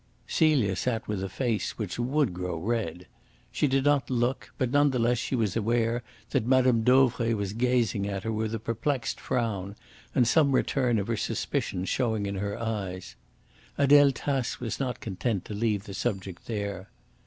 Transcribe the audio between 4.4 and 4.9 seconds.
but none